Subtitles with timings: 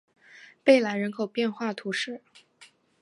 [0.63, 2.23] 贝莱人口变化图示